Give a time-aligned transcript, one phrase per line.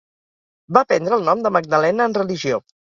[0.79, 2.65] Va prendre el nom de Magdalena en Religió.